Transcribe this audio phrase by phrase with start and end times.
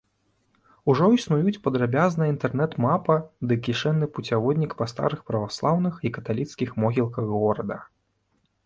[0.93, 3.19] Ужо існуюць падрабязная інтэрнэт-мапа
[3.51, 7.77] ды кішэнны пуцяводнік па старых праваслаўных і каталіцкіх могілках горада.